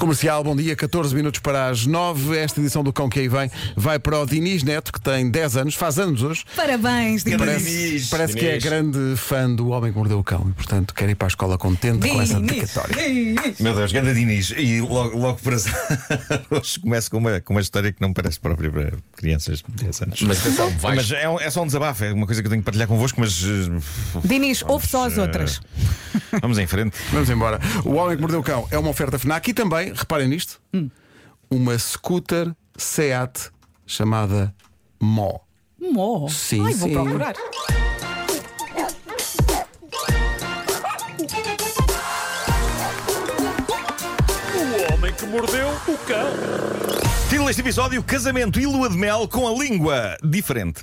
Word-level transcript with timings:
Comercial, 0.00 0.42
bom 0.42 0.56
dia, 0.56 0.74
14 0.74 1.14
minutos 1.14 1.40
para 1.40 1.68
as 1.68 1.84
9. 1.84 2.34
Esta 2.38 2.58
edição 2.58 2.82
do 2.82 2.90
Cão 2.90 3.06
que 3.10 3.20
aí 3.20 3.28
vem 3.28 3.50
vai 3.76 3.98
para 3.98 4.18
o 4.18 4.24
Diniz 4.24 4.62
Neto, 4.62 4.90
que 4.90 4.98
tem 4.98 5.30
10 5.30 5.58
anos, 5.58 5.74
faz 5.74 5.98
anos 5.98 6.22
hoje. 6.22 6.42
Parabéns, 6.56 7.22
Diniz. 7.22 7.38
Parece, 7.38 7.64
Diniz. 7.66 8.08
parece 8.08 8.34
que 8.34 8.46
é 8.46 8.56
grande 8.58 9.14
fã 9.18 9.54
do 9.54 9.68
Homem 9.68 9.92
que 9.92 9.98
Mordeu 9.98 10.18
o 10.18 10.24
Cão 10.24 10.46
e, 10.48 10.52
portanto, 10.54 10.94
quer 10.94 11.10
ir 11.10 11.16
para 11.16 11.26
a 11.26 11.28
escola 11.28 11.58
contente 11.58 12.08
com 12.08 12.22
essa 12.22 12.40
dedicatória. 12.40 12.96
Diniz. 12.96 13.60
Meu 13.60 13.74
Deus, 13.74 13.92
ganda 13.92 14.14
Diniz. 14.14 14.54
E 14.56 14.80
logo, 14.80 15.18
logo 15.18 15.38
por 15.42 15.52
azar, 15.52 15.74
hoje 16.50 16.80
começo 16.80 17.10
com 17.10 17.18
uma, 17.18 17.38
com 17.42 17.52
uma 17.52 17.60
história 17.60 17.92
que 17.92 18.00
não 18.00 18.08
me 18.08 18.14
parece 18.14 18.40
própria 18.40 18.70
para 18.70 18.92
crianças 19.18 19.62
de 19.68 19.84
10 19.84 20.00
anos. 20.02 20.22
Mas 20.22 20.40
atenção, 20.40 20.70
vais. 20.78 20.96
Mas 20.96 21.12
é, 21.12 21.28
um- 21.28 21.38
é 21.38 21.50
só 21.50 21.62
um 21.62 21.66
desabafo, 21.66 22.04
é 22.04 22.12
uma 22.14 22.24
coisa 22.24 22.40
que 22.40 22.46
eu 22.46 22.50
tenho 22.50 22.62
que 22.62 22.64
partilhar 22.64 22.88
convosco, 22.88 23.20
mas 23.20 23.42
eh, 23.44 24.26
Diniz, 24.26 24.62
ouve 24.66 24.88
só 24.88 25.04
as 25.06 25.18
outras. 25.18 25.60
vamos 26.40 26.58
em 26.58 26.66
frente. 26.66 26.96
Vamos 27.12 27.28
embora. 27.30 27.58
O 27.84 27.94
Homem 27.94 28.16
que 28.16 28.20
Mordeu 28.22 28.40
o 28.40 28.42
Cão 28.42 28.66
é 28.70 28.78
uma 28.78 28.90
oferta 28.90 29.18
FNAC 29.18 29.48
e 29.50 29.54
também, 29.54 29.92
reparem 29.92 30.28
nisto, 30.28 30.60
uma 31.50 31.78
scooter 31.78 32.52
Seat 32.76 33.50
chamada 33.86 34.54
Mó. 35.00 35.38
Mó. 35.80 36.28
Sim, 36.28 36.66
Ai, 36.66 36.74
vou 36.74 36.88
sim. 36.88 36.94
procurar. 36.94 37.34
O 44.54 44.92
homem 44.94 45.12
que 45.12 45.26
mordeu 45.26 45.68
o 45.88 45.98
cão. 46.06 46.30
Título 47.28 47.46
deste 47.46 47.60
episódio: 47.62 48.02
Casamento 48.02 48.60
e 48.60 48.66
lua 48.66 48.88
de 48.88 48.96
mel 48.96 49.28
com 49.28 49.46
a 49.48 49.52
língua 49.52 50.16
diferente. 50.22 50.82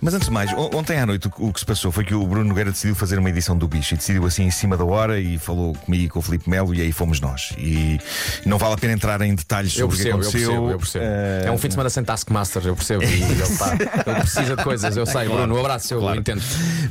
Mas 0.00 0.14
antes 0.14 0.28
de 0.28 0.32
mais, 0.34 0.52
on- 0.52 0.70
ontem 0.74 0.98
à 0.98 1.04
noite 1.06 1.28
o, 1.38 1.52
que 1.52 1.60
se 1.60 1.66
passou 1.66 1.90
foi 1.90 2.04
que 2.04 2.14
o 2.14 2.24
Bruno 2.26 2.44
Nogueira 2.48 2.70
decidiu 2.70 2.94
fazer 2.94 3.18
uma 3.18 3.28
edição 3.30 3.56
do 3.56 3.66
bicho 3.66 3.94
e 3.94 3.96
decidiu 3.96 4.24
assim 4.26 4.44
em 4.44 4.50
cima 4.50 4.76
da 4.76 4.84
hora 4.84 5.18
e 5.18 5.38
falou 5.38 5.74
comigo 5.74 6.04
e 6.04 6.08
com 6.08 6.18
o 6.18 6.22
Filipe 6.22 6.48
Melo 6.48 6.74
e 6.74 6.80
aí 6.80 6.92
fomos 6.92 7.20
nós. 7.20 7.52
E 7.58 7.98
não 8.46 8.58
vale 8.58 8.74
a 8.74 8.76
pena 8.76 8.92
entrar 8.92 9.20
em 9.22 9.34
detalhes 9.34 9.76
Eu 9.76 9.90
sobre 9.90 9.96
percebo, 9.96 10.18
o 10.18 10.20
que 10.20 10.26
eu 10.26 10.28
aconteceu. 10.30 10.50
percebo, 10.50 10.70
eu 10.70 10.78
percebo. 10.78 11.04
Eh, 11.04 11.42
É 11.46 11.50
um 11.50 11.58
fim 11.58 11.68
de 11.68 11.74
semana 11.74 11.90
sem 11.90 12.04
Taskmaster, 12.04 12.62
eu 12.66 12.76
percebo. 12.76 13.02
Ele, 13.02 13.56
tá, 13.58 13.76
ele 14.06 14.20
precisa 14.20 14.56
de 14.56 14.62
coisas, 14.62 14.96
eu 14.96 15.06
sei, 15.06 15.28
Bruno. 15.28 15.54
Um 15.56 15.60
abraço, 15.60 15.94
eu 15.94 16.00
Claro. 16.00 16.20
entendo. 16.20 16.42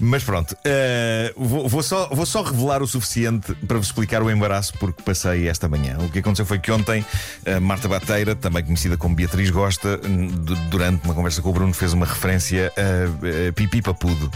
Mas 0.02 0.24
pronto, 0.24 0.56
eh, 0.66 1.34
vou, 1.38 1.68
vou 1.70 1.84
só, 1.84 2.10
vou 2.10 2.26
só 2.26 2.42
revelar 2.42 2.82
o 2.84 2.88
suficiente 2.88 3.54
para 3.68 3.78
vos 3.78 3.88
explicar 3.88 4.22
o 4.22 4.30
embaraço 4.30 4.74
porque 4.80 5.02
passei 5.04 5.48
esta 5.48 5.68
manhã. 5.70 5.98
O 6.00 6.10
que 6.10 6.20
aconteceu 6.20 6.46
foi 6.46 6.60
que 6.60 6.72
ontem, 6.72 7.06
a 7.46 7.60
Marta 7.60 7.88
Bateira, 7.88 8.36
também 8.36 8.64
conhecida 8.64 8.98
como 8.98 9.16
Beatriz 9.16 9.50
Gosta, 9.50 9.98
du- 9.98 10.56
durante 10.70 11.06
uma 11.06 11.14
conversa 11.14 11.42
com 11.42 11.50
o 11.50 11.54
Bruno, 11.54 11.74
fez 11.74 11.94
uma 11.94 12.06
referência 12.06 12.39
a, 12.40 13.50
a 13.50 13.54
Pipi 13.54 13.82
Papudo. 13.82 14.32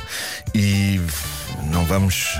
E 0.53 0.99
não 1.71 1.85
vamos 1.85 2.37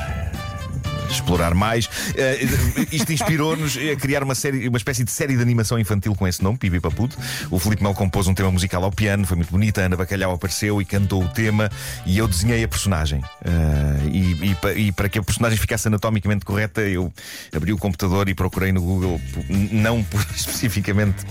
explorar 1.16 1.53
mais. 1.53 1.89
Eh, 2.16 2.45
isto 2.92 3.11
inspirou-nos 3.11 3.78
a 3.78 3.95
criar 3.95 4.23
uma, 4.23 4.36
série, 4.36 4.67
uma 4.67 4.78
espécie 4.78 5.03
de 5.03 5.11
série 5.11 5.36
de 5.36 5.42
animação 5.42 5.80
infantil 5.80 6.16
com 6.16 6.28
esse 6.28 6.44
nome, 6.44 6.58
Pipi 6.58 6.80
Papudo. 6.80 7.16
O 7.50 7.59
Filipe 7.59 7.83
Mel 7.83 7.94
compôs 7.94 8.28
um 8.28 8.33
tema 8.33 8.52
musical 8.52 8.83
ao 8.83 8.92
piano, 8.92 9.25
foi 9.25 9.38
muito 9.38 9.52
bonita. 9.52 9.81
A 9.81 9.86
Ana 9.86 9.97
Bacalhau 9.97 10.33
apareceu 10.33 10.81
e 10.81 10.86
cantou 10.86 11.23
o 11.23 11.28
tema 11.30 11.70
e 12.05 12.17
eu 12.17 12.28
desenhei 12.28 12.64
a 12.64 12.67
personagem. 12.67 13.22
Eh, 13.45 14.09
e, 14.11 14.52
e 14.52 14.53
e 14.75 14.92
para 14.92 15.09
que 15.09 15.20
a 15.20 15.23
personagem 15.23 15.58
ficasse 15.58 15.88
anatomicamente 15.88 16.45
correta, 16.45 16.81
eu 16.81 17.11
abri 17.53 17.73
o 17.73 17.77
computador 17.77 18.30
e 18.30 18.33
procurei 18.33 18.72
no 18.72 18.81
Google, 18.81 19.20
não 19.50 20.03
por, 20.03 20.25
especificamente 20.36 21.23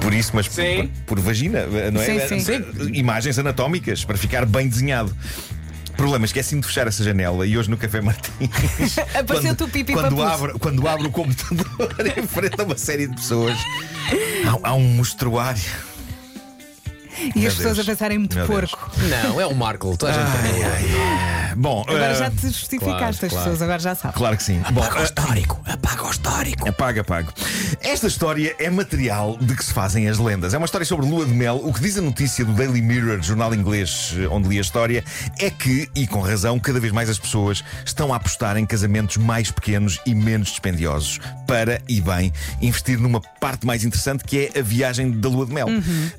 por 0.00 0.12
isso, 0.12 0.32
mas 0.34 0.48
por, 0.48 0.88
por 1.06 1.20
vagina, 1.20 1.66
não 1.92 2.00
é? 2.00 2.26
Sim, 2.26 2.40
sim. 2.40 2.64
Imagens 2.92 3.38
anatómicas 3.38 4.04
para 4.04 4.16
ficar 4.16 4.44
bem 4.46 4.68
desenhado. 4.68 5.14
Problema, 5.96 6.24
esqueci-me 6.26 6.60
de 6.60 6.66
fechar 6.66 6.86
essa 6.86 7.02
janela 7.02 7.46
e 7.46 7.56
hoje 7.56 7.70
no 7.70 7.76
Café 7.76 8.00
Martins. 8.00 8.50
Apareceu-te 9.18 9.62
o 9.62 9.68
pipi 9.68 9.94
quando 9.94 10.16
papus. 10.16 10.32
abro, 10.32 10.58
quando 10.58 10.86
abro 10.88 11.08
o 11.08 11.10
computador 11.10 11.94
em 12.18 12.26
frente 12.26 12.60
a 12.60 12.64
uma 12.64 12.76
série 12.76 13.06
de 13.06 13.14
pessoas, 13.16 13.56
há, 14.46 14.68
há 14.68 14.74
um 14.74 14.82
mostruário. 14.96 15.62
E 17.34 17.38
Meu 17.38 17.48
as 17.48 17.54
pessoas 17.54 17.76
Deus. 17.76 17.88
a 17.88 17.92
pensarem 17.92 18.18
muito 18.18 18.36
Meu 18.36 18.46
Deus. 18.46 18.70
porco. 18.70 18.90
Não, 19.08 19.40
é 19.40 19.46
o 19.46 19.54
Marco, 19.54 19.96
toda 19.96 20.12
a 20.12 20.14
gente 20.14 20.42
tem. 20.42 21.35
Bom, 21.56 21.84
Agora 21.86 22.12
eh, 22.12 22.14
já 22.14 22.30
te 22.30 22.42
justificaste, 22.42 22.78
claro, 22.80 23.04
as 23.08 23.18
claro. 23.18 23.36
pessoas 23.36 23.62
agora 23.62 23.78
já 23.78 23.94
sabem. 23.94 24.16
Claro 24.16 24.36
que 24.36 24.42
sim. 24.42 24.62
Bom, 24.70 24.82
Apaga 24.82 25.00
o 25.00 25.04
histórico, 25.04 25.62
apaga 25.66 26.04
o 26.04 26.10
histórico. 26.10 26.68
Apaga, 26.68 27.00
apaga. 27.00 27.28
Esta 27.80 28.06
história 28.06 28.54
é 28.58 28.68
material 28.68 29.38
de 29.40 29.56
que 29.56 29.64
se 29.64 29.72
fazem 29.72 30.08
as 30.08 30.18
lendas. 30.18 30.52
É 30.52 30.58
uma 30.58 30.66
história 30.66 30.84
sobre 30.84 31.06
lua 31.06 31.24
de 31.24 31.32
mel. 31.32 31.60
O 31.64 31.72
que 31.72 31.80
diz 31.80 31.96
a 31.96 32.02
notícia 32.02 32.44
do 32.44 32.52
Daily 32.52 32.82
Mirror, 32.82 33.22
jornal 33.22 33.54
inglês 33.54 34.14
eh, 34.18 34.28
onde 34.28 34.48
li 34.48 34.58
a 34.58 34.60
história, 34.60 35.02
é 35.38 35.48
que, 35.50 35.88
e 35.94 36.06
com 36.06 36.20
razão, 36.20 36.58
cada 36.58 36.78
vez 36.78 36.92
mais 36.92 37.08
as 37.08 37.18
pessoas 37.18 37.64
estão 37.84 38.12
a 38.12 38.16
apostar 38.16 38.56
em 38.56 38.66
casamentos 38.66 39.16
mais 39.16 39.50
pequenos 39.50 39.98
e 40.04 40.14
menos 40.14 40.48
dispendiosos 40.48 41.20
para, 41.46 41.80
e 41.88 42.00
bem, 42.00 42.32
investir 42.60 42.98
numa 42.98 43.20
parte 43.40 43.66
mais 43.66 43.84
interessante 43.84 44.24
que 44.24 44.50
é 44.54 44.58
a 44.58 44.62
viagem 44.62 45.10
da 45.10 45.28
lua 45.28 45.46
de 45.46 45.54
mel. 45.54 45.68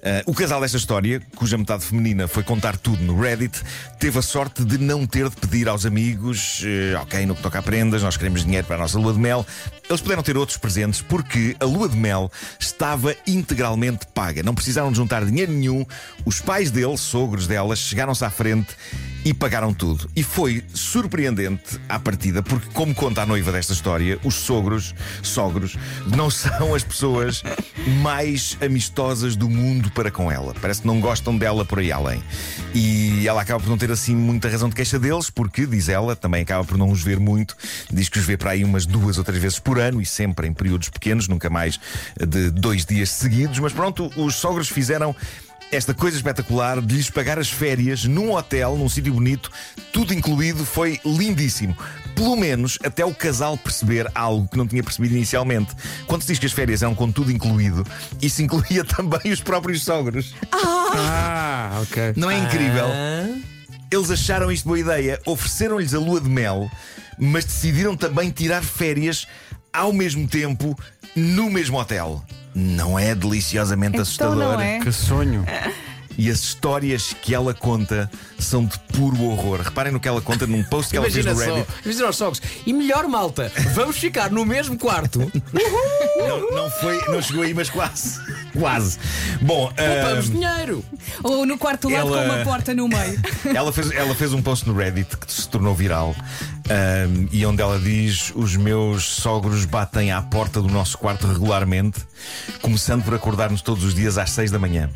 Eh, 0.01 0.23
o 0.25 0.33
casal 0.33 0.61
desta 0.61 0.77
história, 0.77 1.21
cuja 1.35 1.57
metade 1.57 1.83
feminina 1.85 2.27
foi 2.27 2.43
contar 2.43 2.77
tudo 2.77 3.03
no 3.03 3.19
Reddit, 3.19 3.61
teve 3.99 4.17
a 4.17 4.21
sorte 4.21 4.63
de 4.63 4.77
não 4.77 5.05
ter 5.05 5.26
de 5.29 5.35
pedir 5.35 5.67
aos 5.67 5.85
amigos, 5.85 6.61
eh, 6.65 6.95
ok, 7.01 7.25
no 7.25 7.35
que 7.35 7.41
toca 7.41 7.59
a 7.59 7.61
prendas, 7.61 8.03
nós 8.03 8.17
queremos 8.17 8.43
dinheiro 8.43 8.65
para 8.65 8.75
a 8.75 8.79
nossa 8.79 8.97
lua 8.97 9.13
de 9.13 9.19
mel. 9.19 9.45
Eles 9.89 10.01
puderam 10.01 10.23
ter 10.23 10.37
outros 10.37 10.57
presentes 10.57 11.01
porque 11.01 11.55
a 11.59 11.65
lua 11.65 11.87
de 11.87 11.95
mel 11.95 12.31
estava 12.59 13.15
integralmente 13.25 14.05
paga. 14.13 14.43
Não 14.43 14.53
precisaram 14.53 14.91
de 14.91 14.97
juntar 14.97 15.25
dinheiro 15.25 15.51
nenhum. 15.51 15.85
Os 16.25 16.41
pais 16.41 16.71
dele, 16.71 16.97
sogros 16.97 17.47
delas, 17.47 17.79
chegaram-se 17.79 18.23
à 18.25 18.29
frente 18.29 18.69
e 19.27 19.33
pagaram 19.33 19.73
tudo. 19.73 20.09
E 20.15 20.23
foi 20.23 20.63
surpreendente 20.73 21.77
à 21.89 21.99
partida, 21.99 22.41
porque, 22.41 22.69
como 22.73 22.95
conta 22.95 23.23
a 23.23 23.25
noiva 23.25 23.51
desta 23.51 23.73
história, 23.73 24.17
os 24.23 24.35
sogros, 24.35 24.95
sogros, 25.21 25.75
não 26.15 26.29
são 26.31 26.73
as 26.73 26.81
pessoas 26.81 27.43
mais 28.01 28.57
amistosas 28.61 29.35
do 29.35 29.49
mundo 29.49 29.91
para 29.91 30.09
com 30.09 30.31
ela. 30.31 30.55
Parece 30.61 30.79
que 30.79 30.87
não 30.87 31.01
gostam 31.01 31.37
dela 31.37 31.65
por 31.65 31.79
aí 31.79 31.91
além. 31.91 32.23
E 32.73 33.27
ela 33.27 33.41
acaba 33.41 33.59
por 33.61 33.69
não 33.69 33.77
ter 33.77 33.91
assim 33.91 34.15
muita 34.15 34.47
razão 34.47 34.69
de 34.69 34.75
queixa 34.75 34.97
deles, 34.97 35.29
porque, 35.29 35.65
diz 35.65 35.89
ela, 35.89 36.15
também 36.15 36.43
acaba 36.43 36.63
por 36.63 36.77
não 36.77 36.89
os 36.89 37.03
ver 37.03 37.19
muito. 37.19 37.53
Diz 37.91 38.07
que 38.07 38.19
os 38.19 38.25
vê 38.25 38.37
para 38.37 38.51
aí 38.51 38.63
umas 38.63 38.85
duas 38.85 39.17
ou 39.17 39.25
três 39.25 39.41
vezes 39.41 39.59
por 39.59 39.77
ano 39.77 40.01
e 40.01 40.05
sempre 40.05 40.47
em 40.47 40.53
períodos 40.53 40.87
pequenos, 40.87 41.27
nunca 41.27 41.49
mais 41.49 41.77
de 42.17 42.49
dois 42.49 42.85
dias 42.85 43.09
seguidos. 43.09 43.59
Mas 43.59 43.73
pronto, 43.73 44.09
os 44.15 44.35
sogros 44.35 44.69
fizeram 44.69 45.13
esta 45.71 45.93
coisa 45.93 46.15
espetacular 46.17 46.81
de 46.81 46.95
lhes 46.95 47.09
pagar 47.09 47.37
as 47.37 47.49
férias 47.49 48.05
num 48.05 48.31
hotel, 48.33 48.77
num 48.77 48.87
sítio 48.87 49.13
bonito, 49.13 49.51
tudo 49.91 50.13
incluído, 50.13 50.65
foi 50.65 50.99
lindíssimo. 51.05 51.77
Pelo 52.15 52.35
menos 52.35 52.79
até 52.83 53.05
o 53.05 53.13
casal 53.13 53.57
perceber 53.57 54.09
algo 54.15 54.47
que 54.47 54.57
não 54.57 54.65
tinha 54.67 54.81
percebido 54.81 55.15
inicialmente. 55.15 55.75
Quando 56.07 56.21
se 56.21 56.29
diz 56.29 56.39
que 56.39 56.45
as 56.45 56.51
férias 56.51 56.81
eram 56.81 56.95
com 56.95 57.11
tudo 57.11 57.31
incluído, 57.31 57.85
isso 58.21 58.41
incluía 58.41 58.83
também 58.85 59.31
os 59.31 59.41
próprios 59.41 59.83
sogros. 59.83 60.33
Ah, 60.51 61.79
ok. 61.83 62.13
Não 62.15 62.31
é 62.31 62.37
incrível? 62.37 62.87
Eles 63.91 64.11
acharam 64.11 64.51
isto 64.51 64.67
boa 64.67 64.79
ideia, 64.79 65.19
ofereceram-lhes 65.25 65.93
a 65.93 65.99
lua 65.99 66.19
de 66.19 66.29
mel, 66.29 66.69
mas 67.17 67.45
decidiram 67.45 67.95
também 67.95 68.31
tirar 68.31 68.63
férias 68.63 69.27
ao 69.71 69.93
mesmo 69.93 70.27
tempo 70.27 70.77
no 71.15 71.49
mesmo 71.49 71.79
hotel. 71.79 72.23
Não 72.55 72.97
é 72.97 73.13
deliciosamente 73.13 73.95
Então 73.95 74.01
assustador? 74.01 74.35
não 74.35 74.59
é? 74.61 74.79
Que 74.79 74.91
sonho. 74.91 75.45
E 76.17 76.29
as 76.31 76.39
histórias 76.39 77.13
que 77.21 77.35
ela 77.35 77.53
conta 77.53 78.09
são 78.39 78.65
de 78.65 78.77
puro 78.93 79.21
horror. 79.23 79.61
Reparem 79.61 79.91
no 79.93 79.99
que 79.99 80.07
ela 80.07 80.19
conta 80.21 80.47
num 80.47 80.63
post 80.63 80.89
que 80.91 80.97
ela 80.97 81.09
fez 81.09 81.23
no 81.25 81.35
só, 81.35 81.39
Reddit. 81.55 81.67
imagina 81.85 82.09
os 82.09 82.15
sogros. 82.15 82.41
E 82.65 82.73
melhor, 82.73 83.07
malta, 83.07 83.51
vamos 83.75 83.97
ficar 83.97 84.31
no 84.31 84.43
mesmo 84.45 84.77
quarto. 84.77 85.19
Não, 86.17 86.51
não 86.51 86.69
foi, 86.69 86.99
não 87.07 87.21
chegou 87.21 87.43
aí, 87.43 87.53
mas 87.53 87.69
quase. 87.69 88.19
Quase. 88.59 88.97
Bom, 89.41 89.71
Poupamos 89.71 90.29
dinheiro. 90.31 90.83
Ou 91.23 91.45
no 91.45 91.57
quarto 91.57 91.87
lado 91.89 92.07
Ela- 92.07 92.17
com 92.27 92.33
uma 92.35 92.43
porta 92.43 92.73
no 92.73 92.87
meio. 92.87 93.21
ela, 93.55 93.71
fez, 93.71 93.91
ela 93.91 94.15
fez 94.15 94.33
um 94.33 94.41
post 94.41 94.67
no 94.67 94.75
Reddit 94.75 95.15
que 95.15 95.31
se 95.31 95.47
tornou 95.47 95.75
viral 95.75 96.15
ahm, 96.69 97.27
e 97.31 97.45
onde 97.45 97.61
ela 97.61 97.79
diz: 97.79 98.31
Os 98.35 98.55
meus 98.55 99.03
sogros 99.05 99.63
batem 99.65 100.11
à 100.11 100.21
porta 100.21 100.59
do 100.61 100.67
nosso 100.69 100.97
quarto 100.97 101.27
regularmente, 101.27 101.99
começando 102.61 103.03
por 103.03 103.13
acordar-nos 103.13 103.61
todos 103.61 103.83
os 103.83 103.93
dias 103.93 104.17
às 104.17 104.31
6 104.31 104.49
da 104.51 104.57
manhã. 104.59 104.89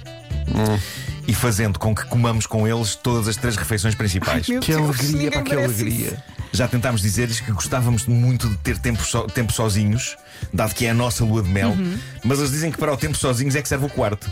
E 1.27 1.33
fazendo 1.33 1.77
com 1.79 1.94
que 1.95 2.03
comamos 2.06 2.45
com 2.45 2.68
eles 2.68 2.95
todas 2.95 3.27
as 3.27 3.35
três 3.38 3.56
refeições 3.56 3.95
principais. 3.95 4.47
Meu 4.47 4.59
Que 4.59 4.71
Deus, 4.73 5.00
alegria, 5.00 5.31
pá, 5.31 5.41
que 5.44 5.53
alegria. 5.56 6.07
isso. 6.07 6.18
Já 6.53 6.68
tentámos 6.68 7.01
dizer-lhes 7.01 7.39
que 7.39 7.51
gostávamos 7.51 8.06
muito 8.07 8.50
de 8.50 8.57
ter 8.57 8.77
tempo, 8.77 9.03
so- 9.06 9.27
tempo 9.27 9.53
sozinhos, 9.53 10.18
dado 10.53 10.73
que 10.75 10.85
é 10.85 10.89
a 10.89 10.94
nossa 10.94 11.23
lua 11.23 11.41
de 11.41 11.50
mel, 11.50 11.69
Uhum. 11.69 11.97
mas 12.25 12.39
eles 12.39 12.51
dizem 12.51 12.71
que 12.71 12.77
para 12.77 12.91
o 12.94 12.97
tempo 12.97 13.15
sozinhos 13.18 13.56
é 13.56 13.62
que 13.62 13.69
serve 13.69 13.85
o 13.85 13.89
quarto. 13.89 14.29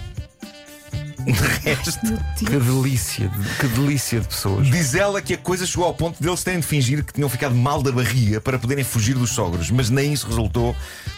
De 1.26 1.32
resto, 1.32 2.00
Que 2.38 2.46
delícia, 2.46 3.28
de- 3.28 3.50
que 3.60 3.68
delícia 3.68 4.20
de 4.22 4.28
pessoas. 4.28 4.68
diz 4.70 4.96
ela 4.96 5.22
que 5.22 5.34
a 5.34 5.38
coisa 5.38 5.66
chegou 5.66 5.86
ao 5.86 5.94
ponto 5.94 6.22
deles 6.24 6.44
terem 6.44 6.60
de 6.62 6.66
fingir 6.66 7.04
que 7.04 7.14
tinham 7.14 7.30
ficado 7.30 7.54
mal 7.54 7.84
da 7.84 7.92
barriga 7.92 8.40
para 8.42 8.58
poderem 8.58 8.84
fugir 8.84 9.16
dos 9.16 9.32
sogros, 9.32 9.70
mas 9.70 9.90
nem 9.90 10.14
isso 10.14 10.26
resultou, 10.28 10.76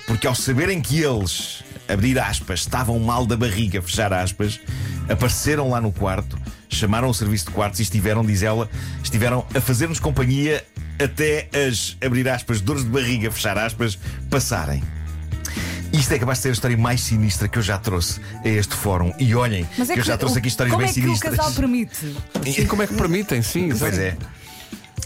porque 0.08 0.26
ao 0.28 0.34
saberem 0.36 0.82
que 0.82 1.02
eles, 1.02 1.64
abrir 1.88 2.20
aspas, 2.20 2.62
estavam 2.62 3.00
mal 3.00 3.26
da 3.28 3.38
barriga, 3.38 3.82
fechar 3.82 4.12
aspas, 4.12 4.60
apareceram 5.12 5.70
lá 5.70 5.82
no 5.82 5.92
quarto, 5.92 6.38
chamaram 6.70 7.10
o 7.10 7.14
serviço 7.14 7.46
de 7.46 7.52
quartos 7.52 7.80
e 7.80 7.84
estiveram, 7.84 8.24
diz 8.26 8.44
ela, 8.44 8.70
estiveram 9.04 9.46
a 9.54 9.62
fazer-nos 9.62 10.00
companhia 10.00 10.64
até 11.04 11.50
as, 11.68 11.98
abrir 12.04 12.28
aspas, 12.30 12.62
dores 12.62 12.84
de 12.84 12.90
barriga, 12.90 13.32
fechar 13.32 13.58
aspas, 13.58 13.98
passarem. 14.30 14.84
Isto 15.92 16.14
é 16.14 16.20
capaz 16.20 16.38
de 16.38 16.44
ser 16.44 16.50
a 16.50 16.52
história 16.54 16.78
mais 16.78 17.02
sinistra 17.02 17.50
que 17.50 17.58
eu 17.58 17.62
já 17.62 17.78
trouxe 17.78 18.22
a 18.46 18.48
este 18.48 18.74
fórum. 18.74 19.12
E 19.20 19.36
olhem, 19.36 19.68
é 19.78 19.86
que 19.86 20.00
eu 20.00 20.04
já 20.04 20.18
trouxe 20.18 20.38
aqui 20.38 20.48
histórias 20.48 20.72
como 20.74 20.84
bem 20.84 20.90
é 20.90 20.94
que 20.94 21.02
sinistras. 21.02 21.34
o 21.34 21.38
casal 21.38 21.54
permite? 21.54 22.16
Sim, 22.46 22.66
como 22.68 22.82
é 22.84 22.88
que 22.88 22.94
permitem? 22.94 23.42
Sim, 23.42 23.70
Pois 23.78 23.98
é. 23.98 24.16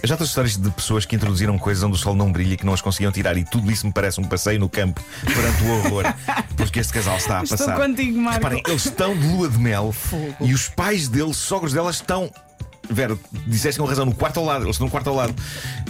Eu 0.06 0.08
já 0.08 0.16
trouxe 0.16 0.30
histórias 0.30 0.56
de 0.56 0.70
pessoas 0.70 1.04
que 1.04 1.16
introduziram 1.16 1.58
coisas 1.58 1.84
onde 1.84 1.96
o 1.96 1.98
sol 1.98 2.14
não 2.14 2.32
brilha 2.32 2.54
e 2.54 2.58
que 2.58 2.64
não 2.64 2.76
as 2.76 2.82
conseguiam 2.82 3.12
tirar, 3.12 3.36
e 3.38 3.44
tudo 3.44 3.72
isso 3.72 3.88
me 3.88 3.92
parece 3.92 4.22
um 4.22 4.24
passeio 4.24 4.60
no 4.60 4.70
campo 4.70 5.04
perante 5.26 5.64
o 5.64 5.72
horror, 5.80 6.04
porque 6.56 6.80
este 6.80 6.94
casal 6.94 7.18
está 7.18 7.40
a 7.40 7.44
Estou 7.44 7.58
passar. 7.58 7.76
contigo, 7.76 8.22
Marco. 8.22 8.36
Reparem, 8.38 8.62
eles 8.68 8.86
estão 8.86 9.18
de 9.18 9.26
lua 9.26 9.50
de 9.50 9.58
mel 9.58 9.96
e 10.42 10.54
os 10.54 10.70
pais 10.70 11.08
deles, 11.08 11.38
sogros 11.38 11.74
delas, 11.74 11.96
estão. 11.96 12.30
Vera, 12.88 13.18
disseste 13.48 13.82
com 13.82 13.88
razão, 13.88 14.06
no 14.06 14.14
quarto 14.14 14.40
ao 14.40 14.46
lado. 14.46 14.66
Eles 14.66 14.76
estão 14.76 14.86
no 14.86 14.92
quarto 14.92 15.10
ao 15.10 15.16
lado. 15.16 15.34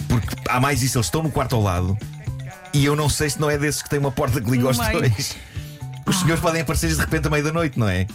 Porque 0.08 0.34
há 0.48 0.58
mais 0.58 0.82
isso, 0.82 0.96
eles 0.96 1.08
estão 1.08 1.22
no 1.22 1.30
quarto 1.30 1.54
ao 1.54 1.62
lado 1.62 1.94
e 2.72 2.86
eu 2.86 2.96
não 2.96 3.10
sei 3.10 3.28
se 3.28 3.38
não 3.38 3.50
é 3.50 3.58
desses 3.58 3.82
que 3.82 3.90
tem 3.90 3.98
uma 3.98 4.10
porta 4.10 4.40
que 4.40 4.50
liga 4.50 4.66
aos 4.66 4.78
dois. 4.78 5.36
Os 6.06 6.20
senhores 6.20 6.40
podem 6.40 6.62
aparecer 6.62 6.88
de 6.88 6.98
repente 6.98 7.26
à 7.26 7.30
meia 7.30 7.42
da 7.42 7.52
noite, 7.52 7.78
não 7.78 7.86
é? 7.86 8.06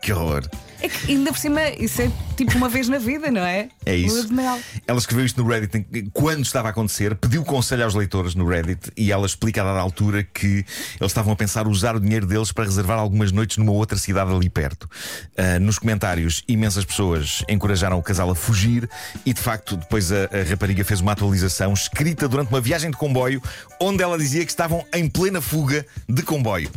Que 0.00 0.12
horror. 0.12 0.44
É 0.80 0.88
que 0.88 1.12
ainda 1.12 1.32
por 1.32 1.38
cima, 1.38 1.60
isso 1.78 2.02
é 2.02 2.10
tipo 2.36 2.56
uma 2.56 2.68
vez 2.68 2.88
na 2.88 2.98
vida, 2.98 3.30
não 3.30 3.40
é? 3.40 3.68
É 3.84 3.96
isso. 3.96 4.14
Lua 4.14 4.26
de 4.26 4.32
mel. 4.32 4.58
Ela 4.86 4.98
escreveu 4.98 5.24
isto 5.24 5.42
no 5.42 5.48
Reddit 5.48 6.10
quando 6.12 6.44
estava 6.44 6.68
a 6.68 6.70
acontecer, 6.70 7.14
pediu 7.16 7.44
conselho 7.44 7.84
aos 7.84 7.94
leitores 7.94 8.34
no 8.34 8.46
Reddit 8.46 8.92
e 8.96 9.10
ela 9.10 9.26
explica 9.26 9.60
a 9.60 9.64
dada 9.64 9.80
altura 9.80 10.22
que 10.22 10.46
eles 10.46 10.66
estavam 11.00 11.32
a 11.32 11.36
pensar 11.36 11.66
usar 11.66 11.96
o 11.96 12.00
dinheiro 12.00 12.26
deles 12.26 12.52
para 12.52 12.64
reservar 12.64 12.98
algumas 12.98 13.32
noites 13.32 13.56
numa 13.56 13.72
outra 13.72 13.98
cidade 13.98 14.32
ali 14.32 14.48
perto. 14.48 14.88
Ah, 15.36 15.58
nos 15.58 15.78
comentários, 15.78 16.44
imensas 16.46 16.84
pessoas 16.84 17.42
encorajaram 17.48 17.98
o 17.98 18.02
casal 18.02 18.30
a 18.30 18.34
fugir 18.34 18.88
e 19.26 19.32
de 19.32 19.40
facto 19.40 19.76
depois 19.76 20.12
a, 20.12 20.24
a 20.24 20.48
rapariga 20.48 20.84
fez 20.84 21.00
uma 21.00 21.12
atualização 21.12 21.72
escrita 21.72 22.28
durante 22.28 22.50
uma 22.50 22.60
viagem 22.60 22.90
de 22.90 22.96
comboio 22.96 23.42
onde 23.80 24.02
ela 24.02 24.16
dizia 24.16 24.44
que 24.44 24.50
estavam 24.50 24.84
em 24.94 25.08
plena 25.08 25.40
fuga 25.40 25.84
de 26.08 26.22
comboio. 26.22 26.70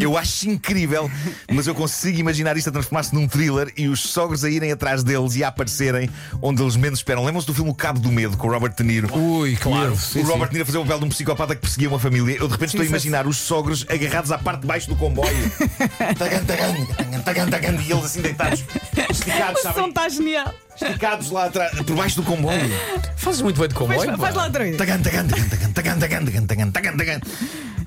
Eu 0.00 0.16
acho 0.16 0.48
incrível, 0.48 1.10
mas 1.50 1.66
eu 1.66 1.74
consigo 1.74 2.18
imaginar 2.18 2.56
isto 2.56 2.68
a 2.68 2.72
transformar-se 2.72 3.14
num 3.14 3.28
thriller 3.46 3.72
e 3.76 3.88
os 3.88 4.00
sogros 4.00 4.44
a 4.44 4.50
irem 4.50 4.72
atrás 4.72 5.02
deles 5.02 5.36
e 5.36 5.44
a 5.44 5.48
aparecerem 5.48 6.10
onde 6.42 6.62
eles 6.62 6.76
menos 6.76 6.98
esperam. 6.98 7.24
Lembram-se 7.24 7.46
do 7.46 7.54
filme 7.54 7.70
O 7.70 7.74
Cabo 7.74 8.00
do 8.00 8.10
Medo 8.10 8.36
com 8.36 8.48
o 8.48 8.50
Robert 8.50 8.74
De 8.74 8.82
Niro? 8.82 9.16
Ui, 9.16 9.56
claro. 9.56 9.96
Sim, 9.96 10.20
o 10.20 10.24
sim. 10.24 10.30
Robert 10.30 10.48
De 10.48 10.54
Niro 10.54 10.62
a 10.64 10.66
fazer 10.66 10.78
o 10.78 10.82
papel 10.82 10.98
de 11.00 11.04
um 11.04 11.08
psicopata 11.08 11.54
que 11.54 11.60
perseguia 11.60 11.88
uma 11.88 11.98
família. 11.98 12.36
Eu 12.36 12.46
de 12.46 12.52
repente 12.52 12.70
estou 12.70 12.80
a 12.80 12.84
Sim, 12.84 12.90
imaginar 12.90 13.26
os 13.26 13.36
sogros 13.36 13.86
agarrados 13.88 14.32
à 14.32 14.38
parte 14.38 14.60
de 14.62 14.66
baixo 14.66 14.88
do 14.88 14.96
comboio. 14.96 15.30
tagan, 16.18 16.44
tagan, 16.44 17.20
tagan, 17.22 17.48
tagan, 17.48 17.82
e 17.82 17.92
eles 17.92 18.04
assim 18.04 18.20
deitados, 18.20 18.64
esticados, 19.10 19.60
O 19.60 19.62
som 19.62 19.72
sabem? 19.72 19.88
está 19.88 20.08
genial. 20.08 20.54
Esticados 20.80 21.30
lá 21.30 21.46
atrás, 21.46 21.72
por 21.80 21.96
baixo 21.96 22.16
do 22.16 22.22
comboio. 22.22 22.70
Fazes 23.16 23.40
muito 23.40 23.58
bem 23.58 23.68
de 23.68 23.74
comboio. 23.74 24.16
faz 24.16 24.34
pá. 24.34 24.42
lá 24.42 24.50
tagan, 24.50 24.76
tagan, 24.76 25.02
tagan, 25.02 25.26
tagan, 25.28 25.72
tagan, 25.72 25.98
tagan, 25.98 26.46
tagan, 26.46 26.70
tagan, 26.70 26.96
tagan. 26.96 27.20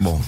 Bom. 0.02 0.22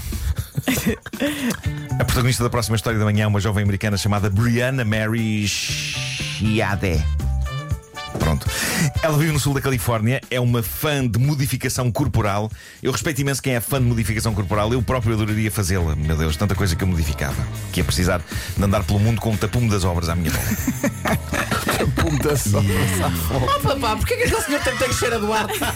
A 2.00 2.06
protagonista 2.06 2.44
da 2.44 2.50
próxima 2.50 2.76
história 2.76 2.98
da 2.98 3.06
manhã 3.06 3.24
é 3.26 3.28
uma 3.28 3.40
jovem 3.40 3.64
americana 3.64 3.98
chamada 3.98 4.30
Brianna 4.30 4.84
Mary 4.86 5.48
Chiade. 5.48 7.04
Pronto. 8.20 8.48
Ela 9.02 9.18
vive 9.18 9.32
no 9.32 9.40
sul 9.40 9.54
da 9.54 9.62
Califórnia, 9.62 10.22
é 10.30 10.40
uma 10.40 10.62
fã 10.62 11.08
de 11.08 11.18
modificação 11.20 11.92
corporal. 11.92 12.52
Eu 12.82 12.92
respeito 12.92 13.22
imenso 13.22 13.42
quem 13.42 13.56
é 13.56 13.60
fã 13.60 13.82
de 13.82 13.88
modificação 13.88 14.34
corporal. 14.34 14.72
Eu 14.72 14.82
próprio 14.82 15.14
adoraria 15.14 15.52
fazê-la. 15.52 15.96
Meu 15.96 16.16
Deus, 16.16 16.38
tanta 16.38 16.54
coisa 16.54 16.76
que 16.76 16.84
eu 16.84 16.88
modificava. 16.88 17.46
Que 17.72 17.80
ia 17.80 17.84
precisar 17.84 18.22
de 18.56 18.64
andar 18.64 18.84
pelo 18.84 19.00
mundo 19.00 19.20
com 19.20 19.32
um 19.32 19.38
tapume 19.38 19.70
das 19.70 19.84
obras 19.84 20.10
à 20.10 20.16
minha 20.16 20.32
volta. 20.32 21.51
Puta 22.12 22.36
só. 22.36 22.60
Ah, 22.60 23.60
papá, 23.62 23.96
porquê 23.98 24.18
que 24.18 24.24
aquele 24.24 24.42
senhor 24.42 24.62
tem, 24.62 24.76
cheiro 24.94 25.16
a 25.16 25.20
Duarte? 25.20 25.60
Na 25.60 25.74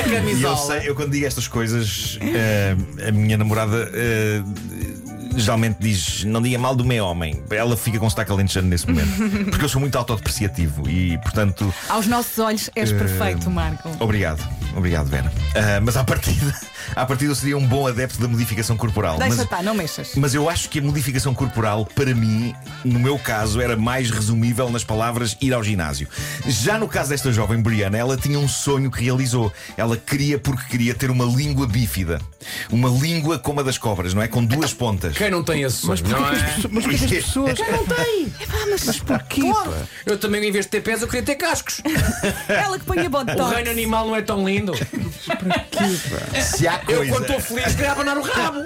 E 0.00 0.04
eu 0.06 0.12
camisola. 0.14 0.56
sei, 0.56 0.88
eu 0.88 0.94
quando 0.94 1.10
digo 1.12 1.26
estas 1.26 1.48
coisas, 1.48 2.18
eh, 2.20 2.76
a 3.08 3.12
minha 3.12 3.36
namorada 3.36 3.90
eh, 3.92 4.42
geralmente 5.36 5.76
diz: 5.80 6.24
não 6.24 6.40
diga 6.42 6.58
mal 6.58 6.74
do 6.74 6.84
meu 6.84 7.04
homem. 7.04 7.42
Ela 7.50 7.76
fica 7.76 7.98
com 7.98 8.08
sotaque 8.08 8.30
alentejano 8.30 8.68
nesse 8.68 8.86
momento. 8.86 9.10
Porque 9.50 9.64
eu 9.64 9.68
sou 9.68 9.80
muito 9.80 9.96
autodepreciativo 9.96 10.88
e, 10.88 11.18
portanto. 11.18 11.72
Aos 11.88 12.06
nossos 12.06 12.38
olhos 12.38 12.70
és 12.74 12.92
perfeito, 12.92 13.50
Marco. 13.50 13.90
Obrigado, 14.00 14.42
obrigado, 14.76 15.08
Vera. 15.08 15.32
Ah, 15.54 15.80
mas 15.80 15.96
à 15.96 16.04
partida, 16.04 16.54
à 16.94 17.06
partida 17.06 17.30
eu 17.30 17.34
seria 17.34 17.56
um 17.56 17.66
bom 17.66 17.86
adepto 17.86 18.20
da 18.20 18.28
modificação 18.28 18.76
corporal. 18.76 19.18
Deixa 19.18 19.36
mas, 19.36 19.44
estar, 19.44 19.62
não 19.62 19.74
mexas. 19.74 20.12
mas 20.16 20.34
eu 20.34 20.48
acho 20.48 20.68
que 20.68 20.78
a 20.78 20.82
modificação 20.82 21.34
corporal, 21.34 21.86
para 21.86 22.14
mim, 22.14 22.54
no 22.84 22.98
meu 22.98 23.18
caso, 23.18 23.60
era 23.60 23.76
mais 23.76 24.10
resumível 24.10 24.70
nas 24.70 24.84
palavras 24.84 25.36
ir 25.40 25.52
ao 25.52 25.62
ginásio. 25.62 26.08
Já 26.46 26.78
no 26.78 26.88
caso 26.88 27.10
desta 27.10 27.32
jovem 27.32 27.60
Briana, 27.60 27.98
ela 27.98 28.16
tinha 28.16 28.38
um 28.38 28.48
sonho 28.48 28.90
que 28.90 29.02
realizou. 29.02 29.52
Ela 29.76 29.96
queria, 29.96 30.38
porque 30.38 30.64
queria, 30.68 30.94
ter 30.94 31.10
uma 31.10 31.24
língua 31.24 31.66
bífida. 31.66 32.20
Uma 32.70 32.88
língua 32.88 33.38
como 33.38 33.60
a 33.60 33.62
das 33.62 33.78
cobras, 33.78 34.14
não 34.14 34.22
é? 34.22 34.28
Com 34.28 34.44
duas 34.44 34.72
pontas. 34.72 35.16
Quem 35.22 35.30
não 35.30 35.44
tem 35.44 35.62
esse 35.62 35.76
sonho, 35.76 36.02
não 36.08 36.18
é? 36.18 36.32
Mas 36.68 36.84
porquê 36.84 36.98
que 36.98 37.16
as 37.18 37.24
pessoas. 37.24 37.58
Não 37.60 37.86
tem. 37.86 38.32
Mas 38.70 38.98
porquê? 38.98 39.42
pá? 39.52 39.86
Eu 40.04 40.18
também, 40.18 40.44
em 40.44 40.50
vez 40.50 40.64
de 40.64 40.70
ter 40.72 40.80
pés, 40.80 41.00
eu 41.00 41.06
queria 41.06 41.22
ter 41.22 41.36
cascos. 41.36 41.80
Ela 42.48 42.76
que 42.76 42.84
põe 42.84 42.98
a 42.98 43.06
O 43.06 43.08
botox. 43.08 43.54
reino 43.54 43.70
animal 43.70 44.08
não 44.08 44.16
é 44.16 44.22
tão 44.22 44.44
lindo. 44.44 44.72
Se 46.42 46.66
há 46.66 46.80
Eu, 46.88 46.96
coisa. 46.98 47.12
quando 47.12 47.22
estou 47.22 47.40
feliz, 47.40 47.74
queria 47.74 47.92
abanar 47.92 48.18
o 48.18 48.22
rabo. 48.22 48.58